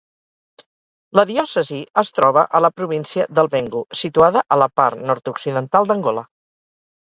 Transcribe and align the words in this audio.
La 1.19 1.25
diòcesi 1.31 1.81
es 2.03 2.09
troba 2.19 2.45
a 2.59 2.63
la 2.67 2.73
província 2.79 3.27
del 3.41 3.51
Bengo, 3.57 3.83
situada 4.01 4.45
a 4.57 4.61
la 4.65 4.71
part 4.83 5.07
nord-occidental 5.13 5.91
d'Angola. 5.93 6.29